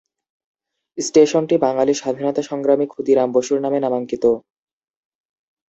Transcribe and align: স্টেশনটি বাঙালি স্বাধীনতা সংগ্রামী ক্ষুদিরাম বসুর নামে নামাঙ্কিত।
স্টেশনটি 0.97 1.55
বাঙালি 1.65 1.93
স্বাধীনতা 1.93 2.41
সংগ্রামী 2.41 2.85
ক্ষুদিরাম 2.87 3.29
বসুর 3.35 3.59
নামে 3.61 3.79
নামাঙ্কিত। 3.81 4.23